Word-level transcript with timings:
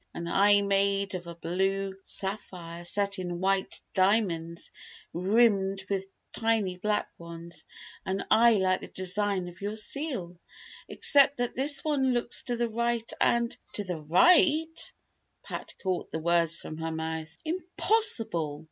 An 0.15 0.27
eye 0.27 0.61
made 0.63 1.13
of 1.13 1.27
a 1.27 1.35
blue 1.35 1.95
sapphire, 2.01 2.83
set 2.83 3.19
in 3.19 3.39
white 3.39 3.79
diamonds, 3.93 4.71
rimmed 5.13 5.85
with 5.91 6.07
tiny 6.33 6.75
black 6.75 7.07
ones; 7.19 7.65
an 8.03 8.25
eye 8.31 8.53
like 8.55 8.81
the 8.81 8.87
design 8.87 9.47
of 9.47 9.61
your 9.61 9.75
seal, 9.75 10.39
except 10.87 11.37
that 11.37 11.53
this 11.53 11.83
one 11.83 12.13
looks 12.15 12.41
to 12.41 12.55
the 12.57 12.67
right, 12.67 13.13
and" 13.21 13.55
"To 13.75 13.83
the 13.83 14.01
right!" 14.01 14.93
Pat 15.43 15.75
caught 15.83 16.09
the 16.09 16.17
words 16.17 16.59
from 16.61 16.77
her 16.77 16.91
mouth. 16.91 17.29
"Impossible!" 17.45 18.59